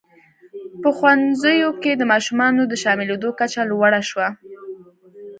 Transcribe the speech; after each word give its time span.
په 0.81 0.89
ښوونځیو 0.97 1.69
کې 1.81 1.91
د 1.95 2.03
ماشومانو 2.11 2.61
د 2.67 2.73
شاملېدو 2.83 3.29
کچه 3.39 3.61
لوړه 3.71 4.01
شوه. 4.09 4.27